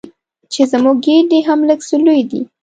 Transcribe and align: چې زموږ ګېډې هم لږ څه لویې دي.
چې 0.51 0.61
زموږ 0.71 0.97
ګېډې 1.05 1.39
هم 1.47 1.59
لږ 1.69 1.79
څه 1.87 1.95
لویې 2.05 2.23
دي. 2.31 2.41